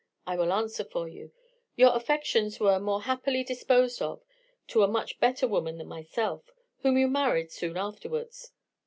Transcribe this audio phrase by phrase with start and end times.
[0.25, 1.31] I will answer for you
[1.75, 4.23] your affections were more happily disposed of
[4.69, 8.51] to a much better woman than myself, whom you married soon afterwards.